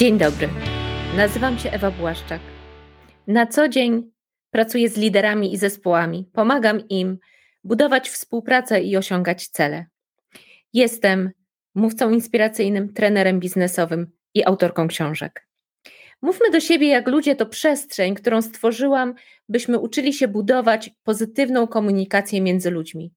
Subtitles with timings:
[0.00, 0.48] Dzień dobry.
[1.16, 2.40] Nazywam się Ewa Błaszczak.
[3.26, 4.10] Na co dzień
[4.50, 7.18] pracuję z liderami i zespołami, pomagam im
[7.64, 9.86] budować współpracę i osiągać cele.
[10.72, 11.30] Jestem
[11.74, 15.48] mówcą inspiracyjnym, trenerem biznesowym i autorką książek.
[16.22, 19.14] Mówmy do siebie jak ludzie to przestrzeń, którą stworzyłam,
[19.48, 23.12] byśmy uczyli się budować pozytywną komunikację między ludźmi,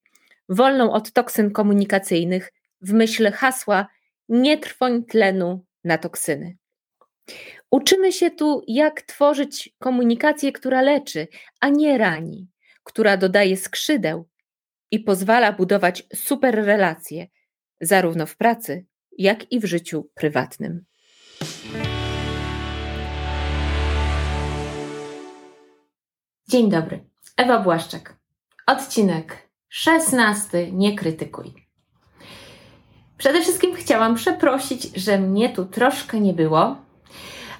[0.49, 3.87] wolną od toksyn komunikacyjnych, w myśl hasła
[4.29, 6.62] nie trwoń tlenu na toksyny.
[7.71, 11.27] Uczymy się tu, jak tworzyć komunikację, która leczy,
[11.59, 12.47] a nie rani,
[12.83, 14.29] która dodaje skrzydeł
[14.91, 17.27] i pozwala budować super relacje,
[17.81, 18.85] zarówno w pracy,
[19.17, 20.85] jak i w życiu prywatnym.
[26.47, 27.05] Dzień dobry.
[27.37, 28.17] Ewa Błaszczak.
[28.67, 30.71] Odcinek 16.
[30.71, 31.53] Nie krytykuj.
[33.17, 36.82] Przede wszystkim chciałam przeprosić, że mnie tu troszkę nie było.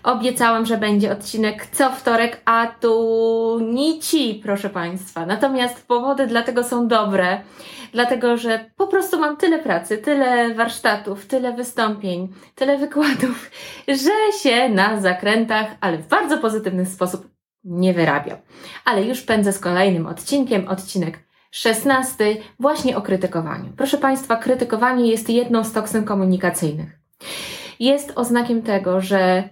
[0.03, 5.25] Obiecałam, że będzie odcinek co wtorek, a tu nici, proszę Państwa.
[5.25, 7.41] Natomiast powody dlatego są dobre,
[7.91, 13.51] dlatego że po prostu mam tyle pracy, tyle warsztatów, tyle wystąpień, tyle wykładów,
[14.03, 17.27] że się na zakrętach, ale w bardzo pozytywny sposób
[17.63, 18.37] nie wyrabiam.
[18.85, 21.19] Ale już pędzę z kolejnym odcinkiem, odcinek
[21.51, 23.73] 16 właśnie o krytykowaniu.
[23.77, 26.99] Proszę Państwa, krytykowanie jest jedną z toksyn komunikacyjnych.
[27.79, 29.49] Jest oznakiem tego, że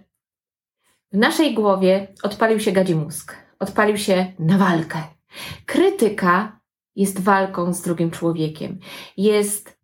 [1.12, 5.04] w naszej głowie odpalił się gadzi mózg, odpalił się na walkę.
[5.66, 6.60] Krytyka
[6.96, 8.80] jest walką z drugim człowiekiem,
[9.18, 9.78] jest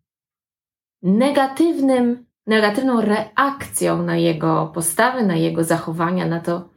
[1.02, 6.68] negatywnym, negatywną reakcją na jego postawy, na jego zachowania, na to,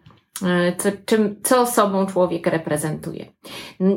[0.46, 3.26] E, co, czym, co sobą człowiek reprezentuje.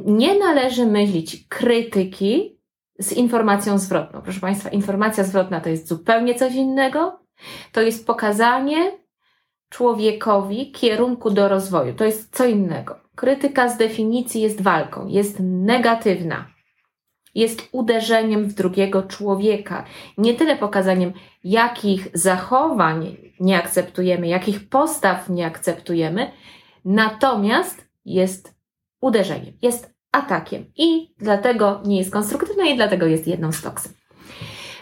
[0.07, 2.61] Nie należy myśleć krytyki
[2.99, 4.23] z informacją zwrotną.
[4.23, 7.21] Proszę Państwa, informacja zwrotna to jest zupełnie coś innego.
[7.73, 8.93] To jest pokazanie
[9.75, 11.95] człowiekowi kierunku do rozwoju.
[11.95, 13.01] To jest co innego.
[13.15, 16.55] Krytyka z definicji jest walką, jest negatywna
[17.35, 19.85] jest uderzeniem w drugiego człowieka.
[20.19, 21.13] Nie tyle pokazaniem,
[21.45, 26.31] jakich zachowań nie akceptujemy, jakich postaw nie akceptujemy,
[26.85, 28.55] natomiast jest
[29.01, 33.93] uderzeniem, jest atakiem i dlatego nie jest konstruktywne i dlatego jest jedną z toksyn.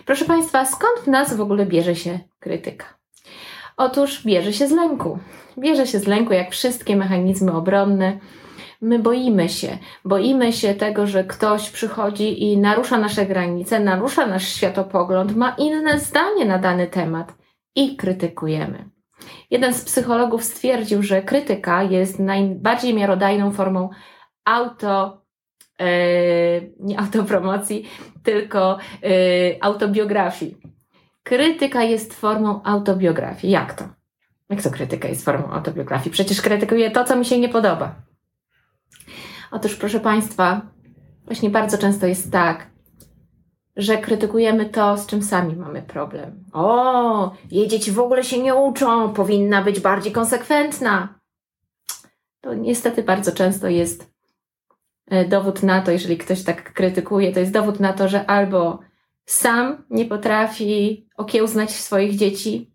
[0.06, 3.01] Proszę Państwa, skąd w nas w ogóle bierze się krytyka?
[3.82, 5.18] Otóż bierze się z lęku.
[5.58, 8.18] Bierze się z lęku, jak wszystkie mechanizmy obronne
[8.82, 9.78] my boimy się.
[10.04, 15.98] Boimy się tego, że ktoś przychodzi i narusza nasze granice, narusza nasz światopogląd, ma inne
[15.98, 17.34] zdanie na dany temat
[17.76, 18.90] i krytykujemy.
[19.50, 23.90] Jeden z psychologów stwierdził, że krytyka jest najbardziej miarodajną formą
[24.44, 25.22] auto,
[25.80, 25.86] yy,
[26.80, 27.88] nie autopromocji,
[28.22, 29.10] tylko yy,
[29.60, 30.71] autobiografii.
[31.22, 33.52] Krytyka jest formą autobiografii.
[33.52, 33.84] Jak to?
[34.48, 36.10] Jak to krytyka jest formą autobiografii?
[36.10, 37.94] Przecież krytykuję to, co mi się nie podoba.
[39.50, 40.60] Otóż, proszę Państwa,
[41.24, 42.70] właśnie bardzo często jest tak,
[43.76, 46.44] że krytykujemy to, z czym sami mamy problem.
[46.52, 51.20] O, jej dzieci w ogóle się nie uczą, powinna być bardziej konsekwentna.
[52.40, 54.10] To niestety bardzo często jest
[55.06, 58.78] e, dowód na to, jeżeli ktoś tak krytykuje, to jest dowód na to, że albo
[59.24, 62.74] sam nie potrafi okiełznać swoich dzieci,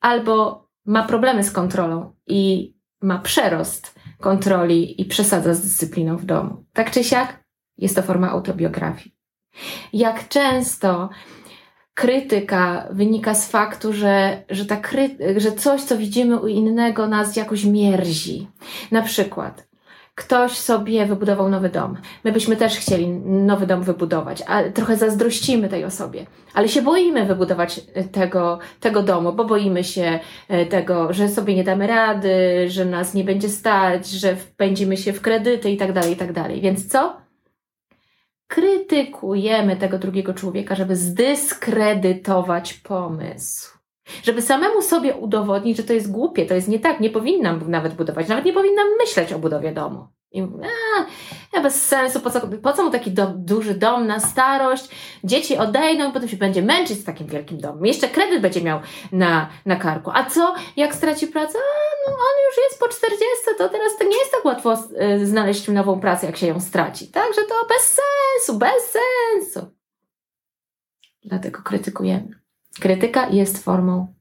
[0.00, 2.72] albo ma problemy z kontrolą i
[3.02, 6.64] ma przerost kontroli i przesadza z dyscypliną w domu.
[6.72, 7.44] Tak czy siak,
[7.78, 9.14] jest to forma autobiografii.
[9.92, 11.08] Jak często
[11.94, 14.80] krytyka wynika z faktu, że, że, ta
[15.36, 18.48] że coś, co widzimy u innego, nas jakoś mierzi.
[18.90, 19.67] Na przykład,
[20.18, 21.96] ktoś sobie wybudował nowy dom.
[22.24, 27.26] My byśmy też chcieli nowy dom wybudować, ale trochę zazdrościmy tej osobie, ale się boimy
[27.26, 30.18] wybudować e, tego, tego domu, bo boimy się
[30.48, 32.30] e, tego, że sobie nie damy rady,
[32.68, 36.32] że nas nie będzie stać, że wpędzimy się w kredyty i tak dalej, i tak
[36.32, 36.60] dalej.
[36.60, 37.16] Więc co?
[38.46, 43.77] Krytykujemy tego drugiego człowieka, żeby zdyskredytować pomysł
[44.22, 47.94] żeby samemu sobie udowodnić, że to jest głupie, to jest nie tak, nie powinnam nawet
[47.94, 50.08] budować, nawet nie powinnam myśleć o budowie domu.
[50.32, 50.42] I
[51.52, 54.88] a, bez sensu, po co, po co mu taki do, duży dom na starość?
[55.24, 57.86] Dzieci odejdą i potem się będzie męczyć z takim wielkim domem.
[57.86, 58.80] Jeszcze kredyt będzie miał
[59.12, 60.10] na, na karku.
[60.14, 61.58] A co, jak straci pracę?
[61.58, 63.24] A, no on już jest po 40,
[63.58, 67.08] to teraz to nie jest tak łatwo y, znaleźć nową pracę, jak się ją straci.
[67.08, 69.70] Także to bez sensu, bez sensu.
[71.24, 72.37] Dlatego krytykujemy.
[72.80, 74.14] Krytyka jest formą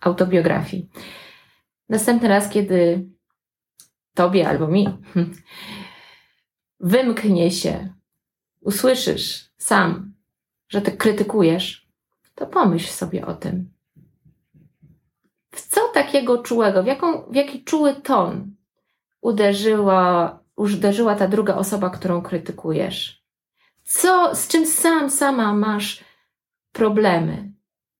[0.00, 0.88] autobiografii.
[1.88, 3.08] Następny raz, kiedy
[4.14, 4.88] tobie albo mi
[6.80, 7.94] wymknie się,
[8.60, 10.14] usłyszysz sam,
[10.68, 11.88] że ty krytykujesz,
[12.34, 13.70] to pomyśl sobie o tym.
[15.50, 18.56] w co takiego czułego, w, jaką, w jaki czuły ton
[19.20, 23.24] uderzyła, uderzyła ta druga osoba, którą krytykujesz?
[23.84, 26.04] Co, z czym sam, sama masz
[26.72, 27.52] problemy,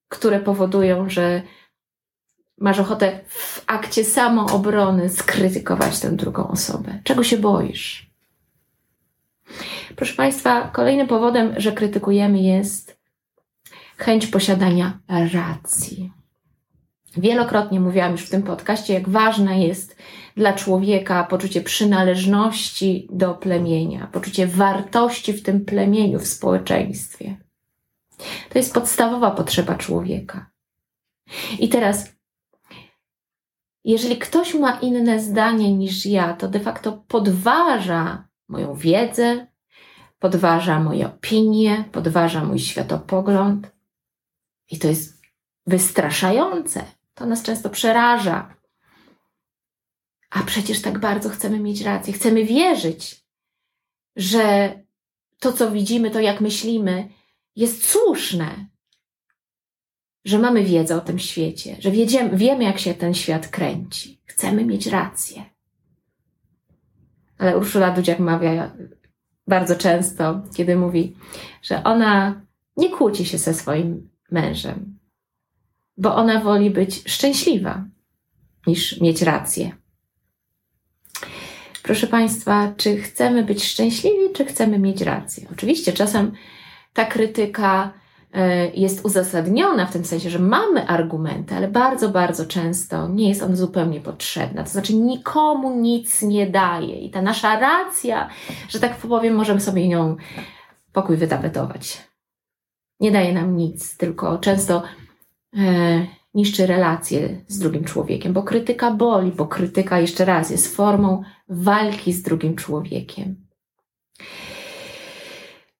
[0.08, 1.42] które powodują, że
[2.58, 7.00] masz ochotę w akcie samoobrony skrytykować tę drugą osobę?
[7.04, 8.10] Czego się boisz?
[9.96, 13.00] Proszę Państwa, kolejnym powodem, że krytykujemy jest
[13.96, 14.98] chęć posiadania
[15.32, 16.12] racji.
[17.16, 19.96] Wielokrotnie mówiłam już w tym podcaście, jak ważne jest
[20.36, 27.45] dla człowieka poczucie przynależności do plemienia, poczucie wartości w tym plemieniu, w społeczeństwie.
[28.48, 30.50] To jest podstawowa potrzeba człowieka.
[31.58, 32.12] I teraz,
[33.84, 39.46] jeżeli ktoś ma inne zdanie niż ja, to de facto podważa moją wiedzę,
[40.18, 43.72] podważa moje opinie, podważa mój światopogląd.
[44.70, 45.22] I to jest
[45.66, 46.84] wystraszające.
[47.14, 48.54] To nas często przeraża.
[50.30, 53.24] A przecież tak bardzo chcemy mieć rację, chcemy wierzyć,
[54.16, 54.74] że
[55.38, 57.08] to, co widzimy, to jak myślimy,
[57.56, 58.66] jest słuszne,
[60.24, 64.20] że mamy wiedzę o tym świecie, że wiedziemy, wiemy, jak się ten świat kręci.
[64.24, 65.44] Chcemy mieć rację.
[67.38, 68.76] Ale Urszula Dudziak mawia
[69.46, 71.16] bardzo często, kiedy mówi,
[71.62, 72.40] że ona
[72.76, 74.98] nie kłóci się ze swoim mężem,
[75.96, 77.84] bo ona woli być szczęśliwa
[78.66, 79.76] niż mieć rację.
[81.82, 85.48] Proszę Państwa, czy chcemy być szczęśliwi, czy chcemy mieć rację?
[85.52, 86.32] Oczywiście czasem
[86.96, 87.93] ta krytyka
[88.32, 93.43] e, jest uzasadniona w tym sensie, że mamy argumenty, ale bardzo, bardzo często nie jest
[93.43, 94.62] on zupełnie potrzebna.
[94.62, 98.28] To znaczy, nikomu nic nie daje i ta nasza racja,
[98.69, 100.16] że tak powiem, możemy sobie nią
[100.93, 102.02] pokój wytapetować.
[103.00, 104.82] Nie daje nam nic, tylko często
[105.56, 111.22] e, niszczy relacje z drugim człowiekiem, bo krytyka boli, bo krytyka, jeszcze raz, jest formą
[111.49, 113.46] walki z drugim człowiekiem.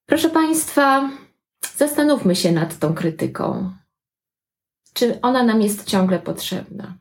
[0.07, 1.11] Proszę Państwa,
[1.77, 3.71] zastanówmy się nad tą krytyką.
[4.95, 6.99] Czy ona nam jest ciągle potrzebna?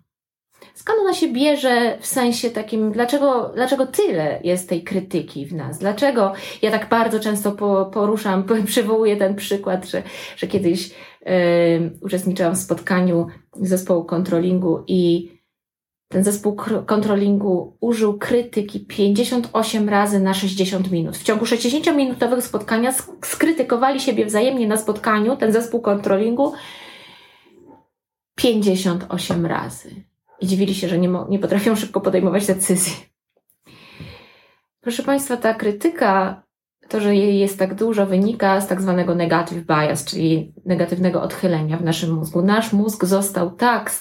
[0.74, 5.80] Skąd ona się bierze w sensie takim, dlaczego, dlaczego tyle jest tej krytyki w nas?
[5.80, 10.04] Dlaczego ja tak bardzo często po, poruszam, przywołuję ten przykład, że,
[10.38, 11.32] że kiedyś yy,
[12.02, 13.28] uczestniczyłam w spotkaniu
[13.62, 15.35] zespołu kontrolingu i
[16.16, 21.18] ten zespół kontrolingu użył krytyki 58 razy na 60 minut.
[21.18, 26.54] W ciągu 60-minutowego spotkania skrytykowali siebie wzajemnie na spotkaniu, ten zespół kontrolingu,
[28.36, 29.90] 58 razy.
[30.42, 32.94] I dziwili się, że nie, nie potrafią szybko podejmować decyzji.
[34.82, 36.44] Proszę Państwa, ta krytyka
[36.88, 41.78] to, że jej jest tak dużo, wynika z tak zwanego negative bias, czyli negatywnego odchylenia
[41.78, 42.42] w naszym mózgu.
[42.42, 43.92] Nasz mózg został tak,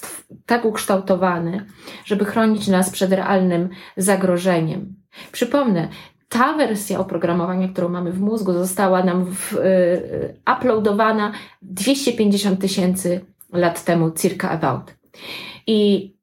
[0.45, 1.65] tak ukształtowany,
[2.05, 4.95] żeby chronić nas przed realnym zagrożeniem.
[5.31, 5.87] Przypomnę,
[6.29, 13.25] ta wersja oprogramowania, którą mamy w mózgu, została nam w, y, y, uploadowana 250 tysięcy
[13.53, 14.95] lat temu, circa about.
[15.67, 16.14] I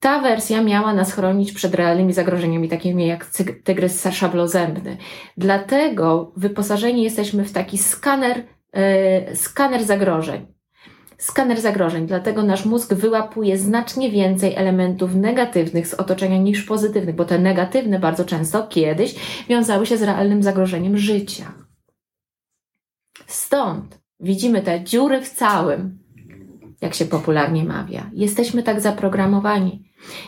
[0.00, 3.26] ta wersja miała nas chronić przed realnymi zagrożeniami, takimi jak
[3.64, 4.96] tygrys szablozębny.
[5.36, 8.36] Dlatego wyposażeni jesteśmy w taki skaner,
[9.26, 10.46] yy, skaner zagrożeń.
[11.18, 17.24] Skaner zagrożeń, dlatego nasz mózg wyłapuje znacznie więcej elementów negatywnych z otoczenia niż pozytywnych, bo
[17.24, 19.14] te negatywne bardzo często kiedyś
[19.48, 21.52] wiązały się z realnym zagrożeniem życia.
[23.26, 25.99] Stąd widzimy te dziury w całym,
[26.80, 28.10] jak się popularnie mawia.
[28.12, 29.82] Jesteśmy tak zaprogramowani.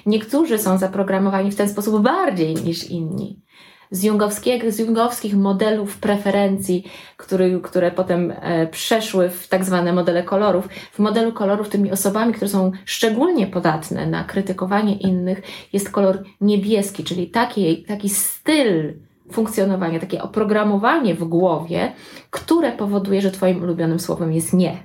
[0.06, 3.42] Niektórzy są zaprogramowani w ten sposób bardziej niż inni.
[3.90, 6.84] Z, jungowskiego, z jungowskich modelów preferencji,
[7.16, 10.68] który, które potem e, przeszły w tak zwane modele kolorów.
[10.92, 15.42] W modelu kolorów tymi osobami, które są szczególnie podatne na krytykowanie innych,
[15.72, 18.94] jest kolor niebieski, czyli taki, taki styl
[19.32, 21.92] funkcjonowania, takie oprogramowanie w głowie,
[22.30, 24.82] które powoduje, że Twoim ulubionym słowem jest nie.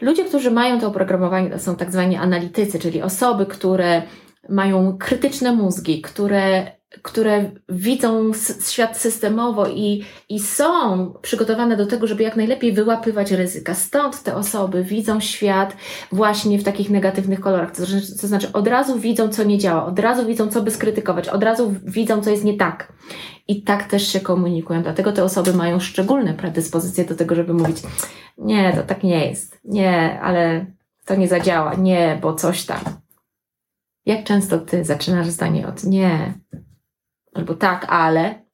[0.00, 4.02] Ludzie, którzy mają to oprogramowanie, to są tak zwani analitycy, czyli osoby, które
[4.48, 6.72] mają krytyczne mózgi, które,
[7.02, 8.32] które widzą
[8.68, 13.74] świat systemowo i, i są przygotowane do tego, żeby jak najlepiej wyłapywać ryzyka.
[13.74, 15.76] Stąd te osoby widzą świat
[16.12, 17.76] właśnie w takich negatywnych kolorach.
[17.76, 20.70] To znaczy, to znaczy od razu widzą, co nie działa, od razu widzą, co by
[20.70, 22.92] skrytykować, od razu widzą, co jest nie tak.
[23.48, 24.82] I tak też się komunikują.
[24.82, 27.76] Dlatego te osoby mają szczególne predyspozycje do tego, żeby mówić,
[28.38, 29.60] nie, to tak nie jest.
[29.64, 30.66] Nie, ale
[31.04, 31.74] to nie zadziała.
[31.74, 32.80] Nie, bo coś tam.
[34.06, 36.34] Jak często ty zaczynasz zdanie od nie,
[37.34, 38.44] albo tak, ale?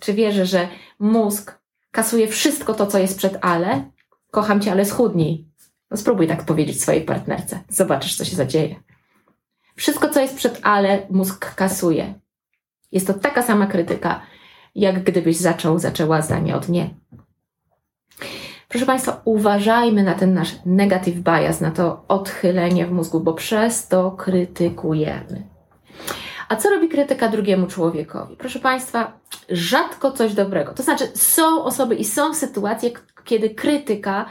[0.00, 0.68] Czy wierzę, że
[0.98, 1.58] mózg
[1.90, 3.90] kasuje wszystko to, co jest przed ale?
[4.30, 5.48] Kocham cię, ale schudnij.
[5.90, 7.60] No spróbuj tak powiedzieć swojej partnerce.
[7.68, 8.76] Zobaczysz, co się zadzieje.
[9.76, 12.14] Wszystko, co jest przed ale, mózg kasuje.
[12.92, 14.22] Jest to taka sama krytyka,
[14.74, 16.90] jak gdybyś zaczął, zaczęła zdanie od nie.
[18.68, 23.88] Proszę Państwa, uważajmy na ten nasz negative bias, na to odchylenie w mózgu, bo przez
[23.88, 25.42] to krytykujemy.
[26.48, 28.36] A co robi krytyka drugiemu człowiekowi?
[28.36, 30.72] Proszę Państwa, rzadko coś dobrego.
[30.72, 32.90] To znaczy, są osoby i są sytuacje,
[33.24, 34.26] kiedy krytyka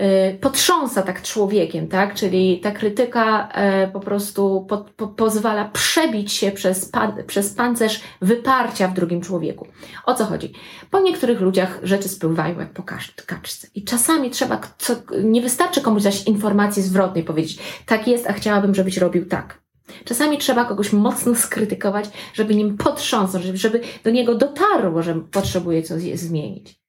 [0.00, 2.14] y, potrząsa tak człowiekiem, tak?
[2.14, 3.48] Czyli ta krytyka
[3.84, 9.20] y, po prostu po, po, pozwala przebić się przez, pan, przez pancerz wyparcia w drugim
[9.20, 9.66] człowieku.
[10.06, 10.52] O co chodzi?
[10.90, 12.82] Po niektórych ludziach rzeczy spływają jak po
[13.26, 13.68] kaczce.
[13.74, 18.74] I czasami trzeba, co, nie wystarczy komuś dać informacji zwrotnej, powiedzieć, tak jest, a chciałabym,
[18.74, 19.65] żebyś robił tak.
[20.04, 26.02] Czasami trzeba kogoś mocno skrytykować, żeby nim potrząsnąć, żeby do niego dotarło, że potrzebuje coś
[26.02, 26.80] zmienić.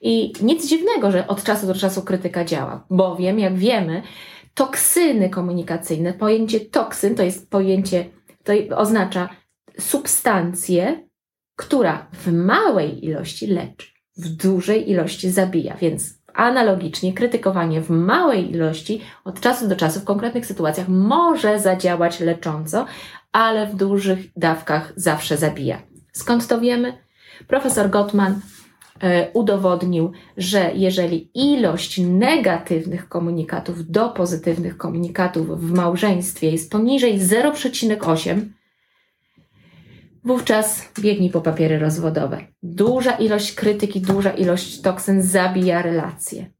[0.00, 4.02] I nic dziwnego, że od czasu do czasu krytyka działa, bowiem, jak wiemy,
[4.54, 8.04] toksyny komunikacyjne, pojęcie toksyn to jest pojęcie,
[8.44, 9.28] to oznacza
[9.78, 11.08] substancję,
[11.56, 15.76] która w małej ilości leczy, w dużej ilości zabija.
[15.80, 22.20] Więc Analogicznie krytykowanie w małej ilości od czasu do czasu w konkretnych sytuacjach może zadziałać
[22.20, 22.86] lecząco,
[23.32, 25.82] ale w dużych dawkach zawsze zabija.
[26.12, 26.98] Skąd to wiemy?
[27.46, 28.40] Profesor Gottman
[29.02, 38.40] e, udowodnił, że jeżeli ilość negatywnych komunikatów do pozytywnych komunikatów w małżeństwie jest poniżej 0,8,
[40.26, 42.46] Wówczas biegnij po papiery rozwodowe.
[42.62, 46.50] Duża ilość krytyki, duża ilość toksyn zabija relacje.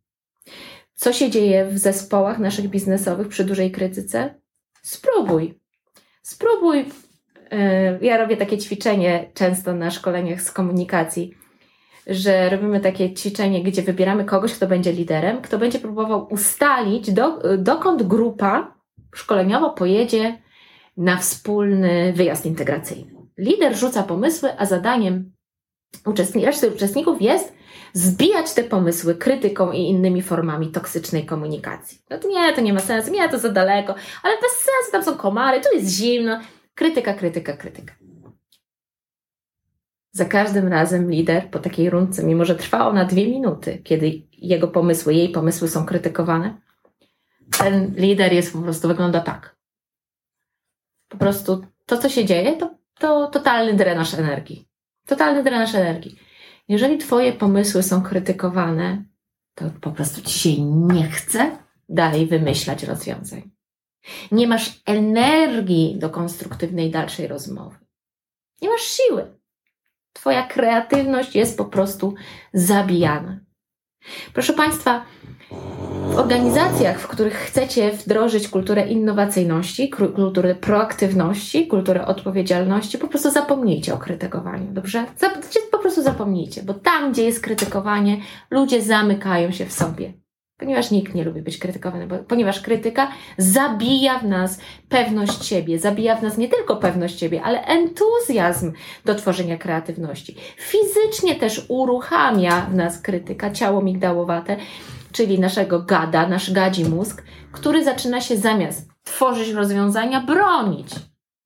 [0.95, 4.35] Co się dzieje w zespołach naszych biznesowych przy dużej krytyce?
[4.83, 5.61] Spróbuj.
[6.23, 6.85] Spróbuj.
[7.51, 11.35] E, ja robię takie ćwiczenie często na szkoleniach z komunikacji,
[12.07, 17.39] że robimy takie ćwiczenie, gdzie wybieramy kogoś, kto będzie liderem, kto będzie próbował ustalić, do,
[17.59, 18.75] dokąd grupa
[19.15, 20.39] szkoleniowo pojedzie
[20.97, 23.16] na wspólny wyjazd integracyjny.
[23.39, 25.33] Lider rzuca pomysły, a zadaniem
[26.45, 27.53] reszty uczestników jest
[27.93, 31.99] zbijać te pomysły krytyką i innymi formami toksycznej komunikacji.
[32.11, 35.05] No to nie, to nie ma sensu, nie, to za daleko, ale bez sensu, tam
[35.05, 36.41] są komary, tu jest zimno.
[36.75, 37.95] Krytyka, krytyka, krytyka.
[40.13, 44.69] Za każdym razem lider po takiej rundce, mimo że trwa ona dwie minuty, kiedy jego
[44.69, 46.61] pomysły, jej pomysły są krytykowane,
[47.59, 49.57] ten lider jest po prostu, wygląda tak.
[51.09, 54.69] Po prostu to, co się dzieje, to to totalny drenaż energii.
[55.07, 56.19] Totalny drenaż energii.
[56.69, 59.05] Jeżeli Twoje pomysły są krytykowane,
[59.55, 63.51] to po prostu Ci się nie chce dalej wymyślać rozwiązań.
[64.33, 67.77] Nie masz energii do konstruktywnej dalszej rozmowy.
[68.63, 69.37] Nie masz siły.
[70.13, 72.15] Twoja kreatywność jest po prostu
[72.53, 73.41] zabijana.
[74.33, 75.05] Proszę Państwa,
[75.51, 83.95] w organizacjach, w których chcecie wdrożyć kulturę innowacyjności, kulturę proaktywności, kulturę odpowiedzialności, po prostu zapomnijcie
[83.95, 85.07] o krytykowaniu, dobrze?
[85.73, 90.13] Po prostu zapomnijcie, bo tam, gdzie jest krytykowanie, ludzie zamykają się w sobie.
[90.59, 96.17] Ponieważ nikt nie lubi być krytykowany, bo, ponieważ krytyka zabija w nas pewność siebie, zabija
[96.17, 98.73] w nas nie tylko pewność siebie, ale entuzjazm
[99.05, 100.37] do tworzenia kreatywności.
[100.57, 104.57] Fizycznie też uruchamia w nas krytyka, ciało migdałowate,
[105.13, 107.23] czyli naszego gada, nasz gadzi mózg,
[107.53, 110.89] który zaczyna się zamiast tworzyć rozwiązania, bronić.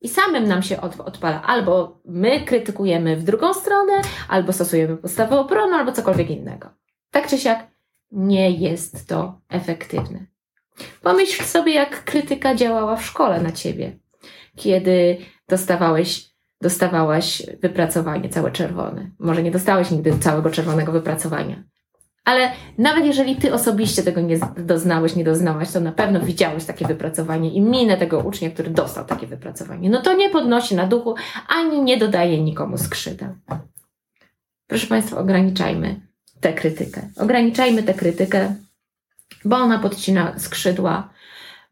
[0.01, 1.43] I samym nam się od, odpala.
[1.43, 3.93] Albo my krytykujemy w drugą stronę,
[4.29, 6.69] albo stosujemy postawę obrony, albo cokolwiek innego.
[7.11, 7.67] Tak czy siak,
[8.13, 10.27] nie jest to efektywne.
[11.03, 13.99] Pomyśl sobie, jak krytyka działała w szkole na ciebie,
[14.57, 15.17] kiedy
[15.49, 19.11] dostawałeś, dostawałaś wypracowanie całe czerwone.
[19.19, 21.63] Może nie dostałeś nigdy całego czerwonego wypracowania,
[22.31, 26.87] ale nawet jeżeli ty osobiście tego nie doznałeś, nie doznałaś, to na pewno widziałeś takie
[26.87, 29.91] wypracowanie i minę tego ucznia, który dostał takie wypracowanie.
[29.91, 31.15] No to nie podnosi na duchu,
[31.49, 33.29] ani nie dodaje nikomu skrzydeł.
[34.67, 36.01] Proszę Państwa, ograniczajmy
[36.41, 37.09] tę krytykę.
[37.17, 38.55] Ograniczajmy tę krytykę,
[39.45, 41.09] bo ona podcina skrzydła,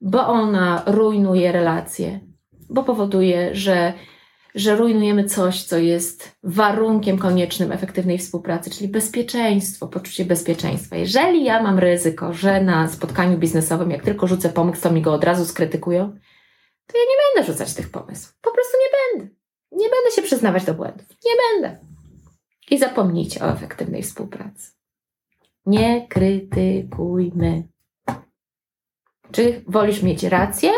[0.01, 2.21] bo ona rujnuje relacje,
[2.71, 3.93] bo powoduje, że
[4.59, 10.97] że rujnujemy coś, co jest warunkiem koniecznym efektywnej współpracy, czyli bezpieczeństwo, poczucie bezpieczeństwa.
[10.97, 15.13] Jeżeli ja mam ryzyko, że na spotkaniu biznesowym, jak tylko rzucę pomysł, to mi go
[15.13, 16.11] od razu skrytykują,
[16.87, 18.37] to ja nie będę rzucać tych pomysłów.
[18.41, 19.35] Po prostu nie będę.
[19.73, 21.07] Nie będę się przyznawać do błędów.
[21.09, 21.79] Nie będę.
[22.71, 24.73] I zapomnijcie o efektywnej współpracy.
[25.67, 27.69] Nie krytykujmy.
[29.33, 30.71] Czy wolisz mieć rację,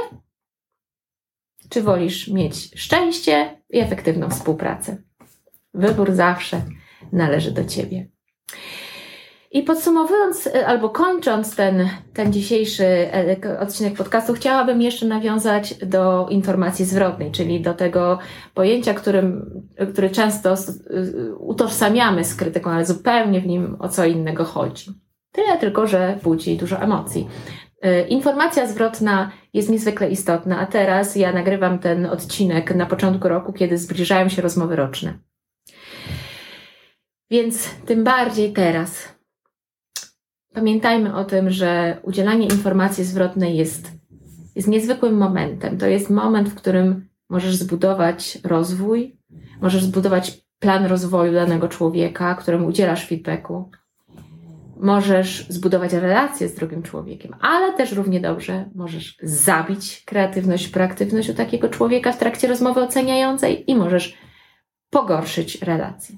[1.69, 4.97] czy wolisz mieć szczęście i efektywną współpracę?
[5.75, 6.63] Wybór zawsze
[7.13, 8.09] należy do Ciebie.
[9.53, 16.27] I podsumowując e, albo kończąc ten, ten dzisiejszy e, odcinek podcastu, chciałabym jeszcze nawiązać do
[16.31, 18.19] informacji zwrotnej, czyli do tego
[18.55, 19.51] pojęcia, którym,
[19.93, 20.55] który często
[21.39, 24.91] utożsamiamy z krytyką, ale zupełnie w nim o co innego chodzi.
[25.33, 27.29] Tyle tylko, że budzi dużo emocji.
[27.81, 33.53] E, informacja zwrotna jest niezwykle istotna, a teraz ja nagrywam ten odcinek na początku roku,
[33.53, 35.19] kiedy zbliżają się rozmowy roczne.
[37.31, 39.15] Więc tym bardziej teraz
[40.55, 43.93] pamiętajmy o tym, że udzielanie informacji zwrotnej jest,
[44.57, 45.79] jest niezwykłym momentem.
[45.79, 49.19] To jest moment, w którym możesz zbudować rozwój,
[49.61, 53.71] możesz zbudować plan rozwoju danego człowieka, któremu udzielasz feedbacku.
[54.83, 61.35] Możesz zbudować relację z drugim człowiekiem, ale też równie dobrze możesz zabić kreatywność, proaktywność u
[61.35, 64.19] takiego człowieka w trakcie rozmowy oceniającej i możesz
[64.91, 66.17] pogorszyć relację.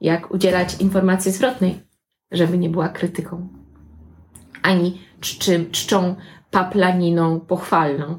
[0.00, 1.90] Jak udzielać informacji zwrotnej?
[2.30, 3.48] żeby nie była krytyką,
[4.62, 5.00] ani
[5.72, 6.16] czczą
[6.50, 8.18] paplaniną pochwalną.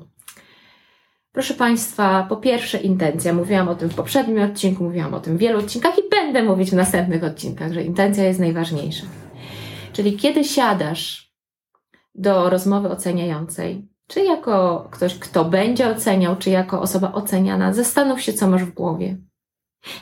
[1.34, 3.34] Proszę Państwa, po pierwsze intencja.
[3.34, 6.72] Mówiłam o tym w poprzednim odcinku, mówiłam o tym w wielu odcinkach i będę mówić
[6.72, 9.06] w następnych odcinkach, że intencja jest najważniejsza.
[9.94, 11.32] Czyli kiedy siadasz
[12.16, 18.34] do rozmowy oceniającej, czy jako ktoś, kto będzie oceniał, czy jako osoba oceniana, zastanów się,
[18.34, 19.18] co masz w głowie.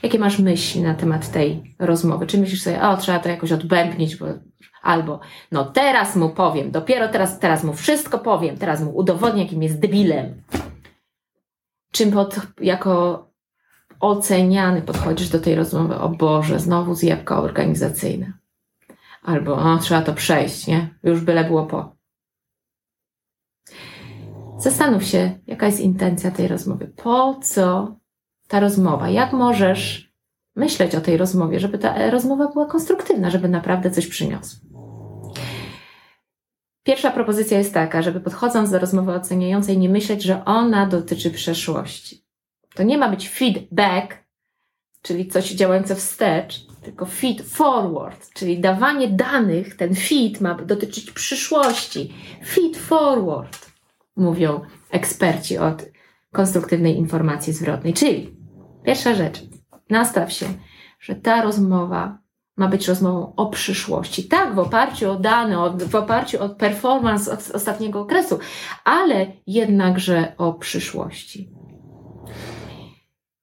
[0.03, 2.27] Jakie masz myśli na temat tej rozmowy?
[2.27, 4.25] Czy myślisz sobie, o, trzeba to jakoś odbębnić, bo...
[4.83, 5.19] albo,
[5.51, 9.79] no teraz mu powiem, dopiero teraz, teraz mu wszystko powiem, teraz mu udowodnię, jakim jest
[9.79, 10.41] debilem.
[11.91, 13.25] Czym pod, jako
[13.99, 18.33] oceniany podchodzisz do tej rozmowy, o Boże, znowu zjabka organizacyjne.
[19.23, 20.89] Albo, trzeba to przejść, nie?
[21.03, 21.95] Już byle było po.
[24.57, 26.87] Zastanów się, jaka jest intencja tej rozmowy.
[26.87, 27.95] Po co
[28.47, 29.09] ta rozmowa?
[29.09, 30.13] Jak możesz
[30.55, 34.68] myśleć o tej rozmowie, żeby ta rozmowa była konstruktywna, żeby naprawdę coś przyniosła?
[36.89, 42.25] Pierwsza propozycja jest taka, żeby podchodząc do rozmowy oceniającej, nie myśleć, że ona dotyczy przeszłości.
[42.75, 44.17] To nie ma być feedback,
[45.01, 52.13] czyli coś działające wstecz, tylko feed forward, czyli dawanie danych, ten feed ma dotyczyć przyszłości.
[52.45, 53.71] Feed forward,
[54.15, 55.85] mówią eksperci od
[56.31, 57.93] konstruktywnej informacji zwrotnej.
[57.93, 58.37] Czyli
[58.83, 59.41] Pierwsza rzecz,
[59.89, 60.45] nastaw się,
[60.99, 62.17] że ta rozmowa
[62.59, 64.23] ma być rozmową o przyszłości.
[64.23, 68.39] Tak, w oparciu o dane, w oparciu o performance od ostatniego okresu,
[68.83, 71.51] ale jednakże o przyszłości.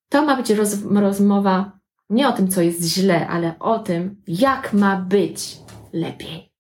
[0.09, 1.79] To ma być roz, rozmowa
[2.11, 5.57] nie o tym, co jest źle, ale o tym, jak ma być
[5.93, 6.53] lepiej.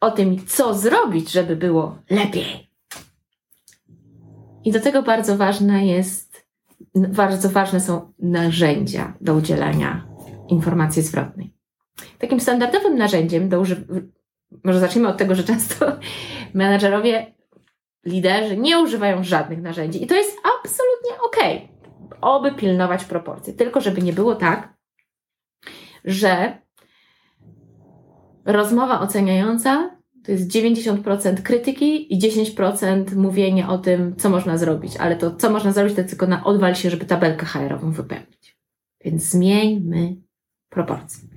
[0.00, 2.70] O tym, co zrobić, żeby było lepiej.
[4.64, 6.44] I do tego bardzo ważne jest
[6.94, 10.13] bardzo ważne są narzędzia do udzielania
[10.48, 11.54] informacji zwrotnej.
[12.18, 14.02] Takim standardowym narzędziem do używania,
[14.64, 15.86] może zacznijmy od tego, że często
[16.54, 17.34] menedżerowie,
[18.06, 21.36] liderzy nie używają żadnych narzędzi i to jest absolutnie ok.
[22.20, 24.74] Oby pilnować proporcji, tylko żeby nie było tak,
[26.04, 26.58] że
[28.44, 34.96] rozmowa oceniająca to jest 90% krytyki i 10% mówienia o tym, co można zrobić.
[34.96, 38.58] Ale to, co można zrobić, to tylko na odwal się, żeby tabelkę HR-ową wypełnić.
[39.04, 40.16] Więc zmieńmy
[40.68, 41.28] proporcje.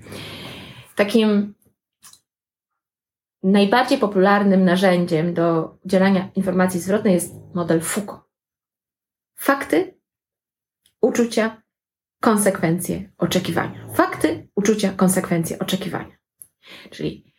[0.96, 1.54] Takim
[3.44, 8.22] najbardziej popularnym narzędziem do udzielania informacji zwrotnej jest model Foucault.
[9.36, 10.00] Fakty,
[11.02, 11.62] uczucia,
[12.22, 13.88] konsekwencje, oczekiwania.
[13.94, 16.18] Fakty, uczucia, konsekwencje, oczekiwania.
[16.90, 17.34] Czyli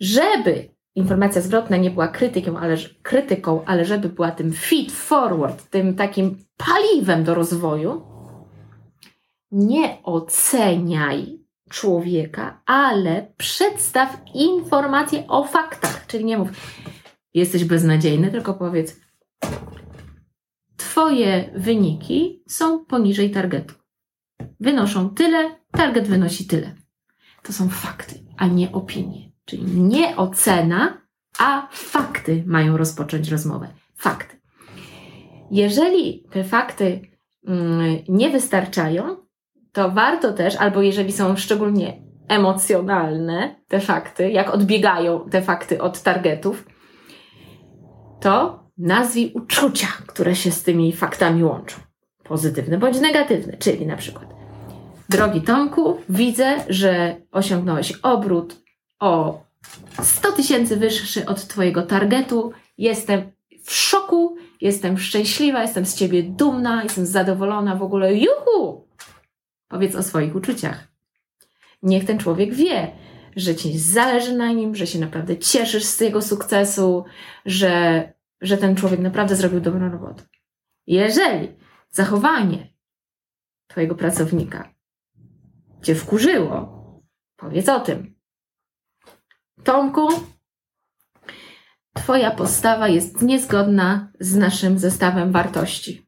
[0.00, 5.94] żeby informacja zwrotna nie była krytyką, ale, krytyką, ale żeby była tym feed forward, tym
[5.94, 8.13] takim paliwem do rozwoju,
[9.50, 11.38] nie oceniaj
[11.70, 16.06] człowieka, ale przedstaw informacje o faktach.
[16.06, 16.48] Czyli nie mów,
[17.34, 19.04] jesteś beznadziejny, tylko powiedz,
[20.94, 23.74] Twoje wyniki są poniżej targetu.
[24.60, 26.74] Wynoszą tyle, target wynosi tyle.
[27.42, 29.32] To są fakty, a nie opinie.
[29.44, 31.00] Czyli nie ocena,
[31.38, 33.74] a fakty mają rozpocząć rozmowę.
[33.96, 34.40] Fakty.
[35.50, 37.00] Jeżeli te fakty
[37.46, 39.16] mm, nie wystarczają,
[39.74, 46.02] to warto też, albo jeżeli są szczególnie emocjonalne te fakty, jak odbiegają te fakty od
[46.02, 46.66] targetów,
[48.20, 51.76] to nazwij uczucia, które się z tymi faktami łączą.
[52.24, 54.34] Pozytywne bądź negatywne, czyli na przykład
[55.08, 58.62] Drogi Tomku, widzę, że osiągnąłeś obrót
[59.00, 59.42] o
[60.02, 62.52] 100 tysięcy wyższy od Twojego targetu.
[62.78, 63.22] Jestem
[63.64, 68.14] w szoku, jestem szczęśliwa, jestem z Ciebie dumna, jestem zadowolona w ogóle.
[68.14, 68.83] Juhu!
[69.68, 70.88] Powiedz o swoich uczuciach.
[71.82, 72.92] Niech ten człowiek wie,
[73.36, 77.04] że ci zależy na nim, że się naprawdę cieszysz z jego sukcesu,
[77.46, 80.22] że, że ten człowiek naprawdę zrobił dobrą robotę.
[80.86, 81.56] Jeżeli
[81.90, 82.74] zachowanie
[83.66, 84.74] Twojego pracownika
[85.82, 86.84] Cię wkurzyło,
[87.36, 88.14] powiedz o tym.
[89.64, 90.08] Tomku,
[91.94, 96.03] Twoja postawa jest niezgodna z naszym zestawem wartości.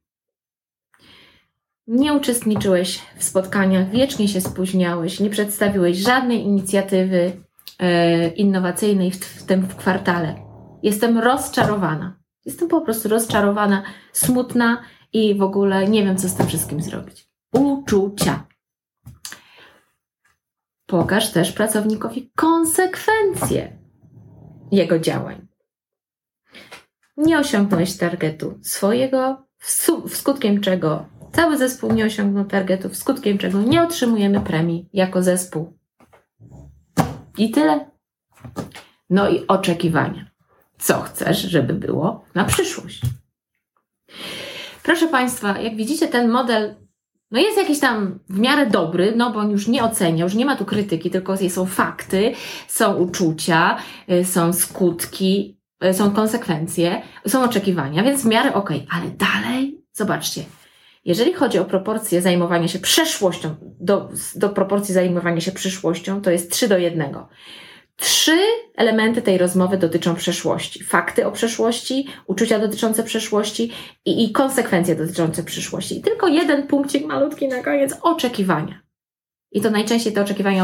[1.87, 7.33] Nie uczestniczyłeś w spotkaniach, wiecznie się spóźniałeś, nie przedstawiłeś żadnej inicjatywy
[7.79, 10.35] e, innowacyjnej w, w tym w kwartale.
[10.83, 12.16] Jestem rozczarowana.
[12.44, 17.29] Jestem po prostu rozczarowana, smutna i w ogóle nie wiem, co z tym wszystkim zrobić.
[17.53, 18.46] Uczucia.
[20.87, 23.79] Pokaż też pracownikowi konsekwencje
[24.72, 25.46] jego działań.
[27.16, 29.46] Nie osiągnąłeś targetu swojego,
[30.09, 35.22] w skutkiem czego cały zespół nie osiągnął targetu, w skutkiem czego nie otrzymujemy premii jako
[35.22, 35.79] zespół.
[37.38, 37.90] I tyle.
[39.11, 40.31] No i oczekiwania.
[40.79, 43.01] Co chcesz, żeby było na przyszłość?
[44.83, 46.75] Proszę Państwa, jak widzicie, ten model
[47.31, 50.46] no jest jakiś tam w miarę dobry, no bo on już nie ocenia, już nie
[50.46, 52.35] ma tu krytyki, tylko są fakty,
[52.68, 53.77] są uczucia,
[54.11, 59.01] y, są skutki, y, są konsekwencje, są oczekiwania, więc w miarę okej, okay.
[59.01, 60.44] ale dalej, zobaczcie,
[61.07, 66.53] jeżeli chodzi o proporcję zajmowania się przeszłością do, do proporcji zajmowania się przyszłością, to jest
[66.53, 67.14] 3 do 1.
[67.97, 68.38] Trzy
[68.77, 70.85] elementy tej rozmowy dotyczą przeszłości.
[70.85, 73.73] Fakty o przeszłości, uczucia dotyczące przeszłości
[74.05, 75.99] i, i konsekwencje dotyczące przyszłości.
[75.99, 78.81] I tylko jeden punkcik malutki na koniec oczekiwania.
[79.53, 80.62] I to najczęściej te oczekiwania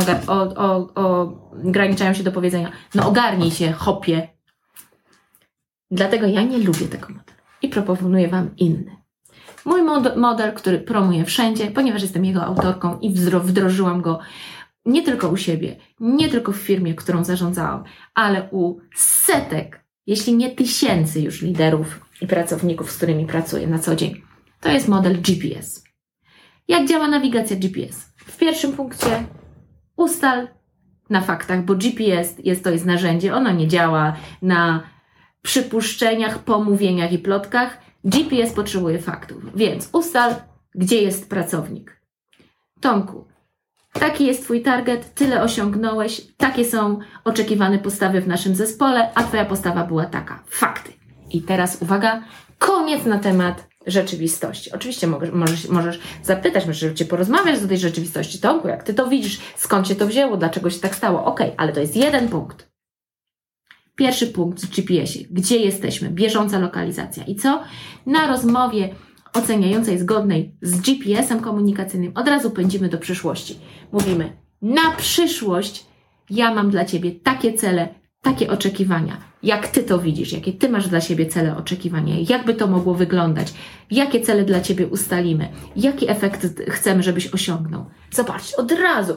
[1.64, 4.28] ograniczają się do powiedzenia: no ogarnij się, hopie.
[5.90, 9.01] Dlatego ja nie lubię tego modelu i proponuję Wam inny.
[9.64, 14.18] Mój mod model, który promuję wszędzie, ponieważ jestem jego autorką i wdrożyłam go
[14.84, 20.50] nie tylko u siebie, nie tylko w firmie, którą zarządzałam, ale u setek, jeśli nie
[20.50, 24.22] tysięcy już liderów i pracowników, z którymi pracuję na co dzień.
[24.60, 25.84] To jest model GPS.
[26.68, 28.12] Jak działa nawigacja GPS?
[28.16, 29.24] W pierwszym punkcie
[29.96, 30.48] ustal
[31.10, 34.82] na faktach, bo GPS jest, to jest narzędzie, ono nie działa na
[35.42, 37.78] przypuszczeniach, pomówieniach i plotkach.
[38.04, 40.34] GPS potrzebuje faktów, więc ustal,
[40.74, 42.00] gdzie jest pracownik.
[42.80, 43.24] Tomku,
[43.92, 49.44] Taki jest Twój target, tyle osiągnąłeś, takie są oczekiwane postawy w naszym zespole, a Twoja
[49.44, 50.42] postawa była taka.
[50.50, 50.92] Fakty.
[51.30, 52.22] I teraz uwaga,
[52.58, 54.72] koniec na temat rzeczywistości.
[54.72, 58.38] Oczywiście możesz, możesz, zapytać, możesz Cię porozmawiać do tej rzeczywistości.
[58.38, 61.24] Tomku, jak Ty to widzisz, skąd się to wzięło, dlaczego się tak stało?
[61.24, 62.71] Ok, ale to jest jeden punkt.
[63.96, 65.26] Pierwszy punkt w GPS-ie.
[65.30, 66.10] Gdzie jesteśmy?
[66.10, 67.24] Bieżąca lokalizacja.
[67.24, 67.62] I co?
[68.06, 68.94] Na rozmowie
[69.32, 73.58] oceniającej zgodnej z GPS-em komunikacyjnym, od razu pędzimy do przyszłości.
[73.92, 75.86] Mówimy, na przyszłość
[76.30, 77.88] ja mam dla Ciebie takie cele,
[78.22, 79.16] takie oczekiwania.
[79.42, 80.32] Jak Ty to widzisz?
[80.32, 82.14] Jakie Ty masz dla siebie cele, oczekiwania?
[82.28, 83.54] Jakby to mogło wyglądać?
[83.90, 85.48] Jakie cele dla Ciebie ustalimy?
[85.76, 87.84] Jaki efekt chcemy, żebyś osiągnął?
[88.10, 89.14] Zobacz, od razu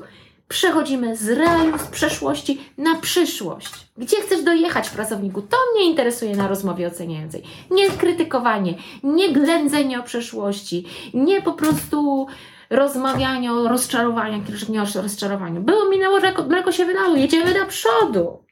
[0.48, 3.74] przechodzimy z realiów, z przeszłości na przyszłość.
[3.98, 5.42] Gdzie chcesz dojechać, pracowniku?
[5.42, 7.44] To mnie interesuje na rozmowie oceniającej.
[7.72, 12.28] Nie krytykowanie, nie ględzenie o przeszłości, nie po prostu
[12.70, 15.62] rozmawianie o rozczarowaniach, nie o rozczarowaniu.
[15.62, 18.46] Było, minęło, mleko się wylało, jedziemy do przodu.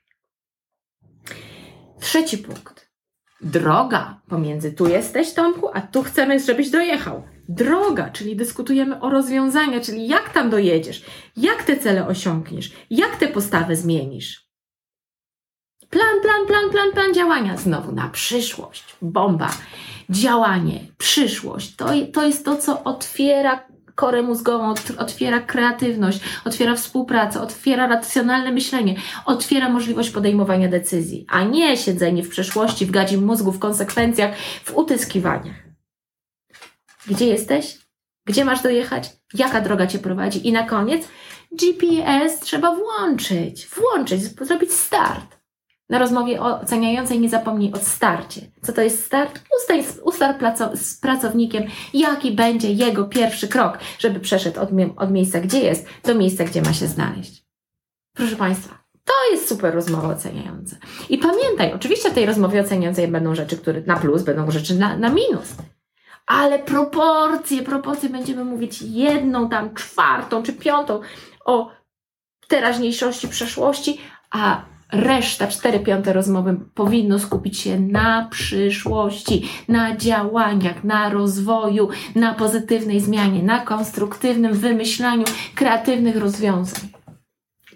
[1.99, 2.82] Trzeci punkt.
[3.43, 9.81] Droga pomiędzy tu jesteś, Tomku, a tu chcemy, żebyś dojechał droga, czyli dyskutujemy o rozwiązania,
[9.81, 11.05] czyli jak tam dojedziesz,
[11.37, 14.43] jak te cele osiągniesz, jak te postawy zmienisz.
[15.89, 17.57] Plan, plan, plan, plan, plan działania.
[17.57, 18.95] Znowu na przyszłość.
[19.01, 19.49] Bomba.
[20.09, 21.75] Działanie, przyszłość.
[21.75, 28.95] To, to jest to, co otwiera korę mózgową, otwiera kreatywność, otwiera współpracę, otwiera racjonalne myślenie,
[29.25, 34.75] otwiera możliwość podejmowania decyzji, a nie siedzenie w przeszłości, w gadzim mózgu, w konsekwencjach, w
[34.75, 35.55] utyskiwaniach.
[37.07, 37.77] Gdzie jesteś?
[38.25, 39.09] Gdzie masz dojechać?
[39.33, 40.47] Jaka droga cię prowadzi?
[40.47, 41.07] I na koniec
[41.51, 45.42] GPS trzeba włączyć, włączyć, zrobić start.
[45.89, 48.41] Na rozmowie oceniającej nie zapomnij o starcie.
[48.61, 49.41] Co to jest start?
[49.57, 50.35] Ustal, ustal
[50.77, 56.15] z pracownikiem, jaki będzie jego pierwszy krok, żeby przeszedł od, od miejsca, gdzie jest, do
[56.15, 57.45] miejsca, gdzie ma się znaleźć.
[58.13, 60.75] Proszę Państwa, to jest super rozmowa oceniająca.
[61.09, 64.97] I pamiętaj, oczywiście w tej rozmowie oceniającej będą rzeczy, które na plus, będą rzeczy na,
[64.97, 65.47] na minus
[66.25, 71.01] ale proporcje, proporcje będziemy mówić jedną tam czwartą czy piątą
[71.45, 71.71] o
[72.47, 81.09] teraźniejszości, przeszłości, a reszta, cztery piąte rozmowy powinno skupić się na przyszłości, na działaniach, na
[81.09, 85.25] rozwoju, na pozytywnej zmianie, na konstruktywnym wymyślaniu
[85.55, 86.89] kreatywnych rozwiązań.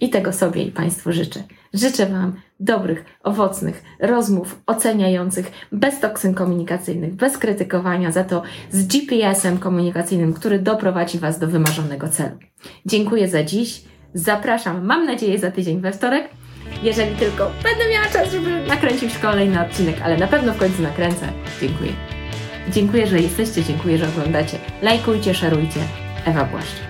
[0.02, 1.44] I tego sobie i Państwu życzę.
[1.74, 9.58] Życzę Wam dobrych, owocnych rozmów oceniających, bez toksyn komunikacyjnych, bez krytykowania, za to z GPS-em
[9.58, 12.38] komunikacyjnym, który doprowadzi Was do wymarzonego celu.
[12.86, 13.84] Dziękuję za dziś.
[14.14, 16.30] Zapraszam, mam nadzieję, za tydzień we wtorek.
[16.84, 21.28] Jeżeli tylko będę miała czas, żeby nakręcić kolejny odcinek, ale na pewno w końcu nakręcę.
[21.62, 21.92] Dziękuję.
[22.70, 24.58] Dziękuję, że jesteście, dziękuję, że oglądacie.
[24.82, 25.80] Lajkujcie, szerujcie.
[26.26, 26.87] Ewa Błaszczyk.